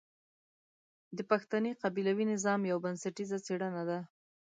د 1.17 1.19
پښتني 1.31 1.71
قبيلوي 1.81 2.25
نظام 2.33 2.59
يوه 2.71 2.81
بنسټيزه 2.85 3.37
څېړنه 3.45 3.83
ده. 3.89 3.99